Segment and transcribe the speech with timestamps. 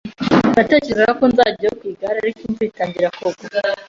[0.55, 3.47] Natekerezaga ko nzajyayo ku igare, ariko imvura itangira kugwa.